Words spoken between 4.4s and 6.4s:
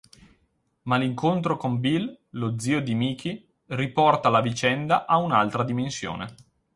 vicenda a un'altra dimensione.